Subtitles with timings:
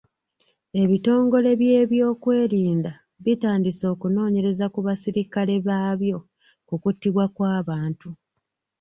[0.81, 2.91] Ebitongole by'ebyokwerinda
[3.23, 6.17] bitandise okunoonyereza ku baserikale baabyo
[6.67, 8.09] ku kuttibwa kw'abantu.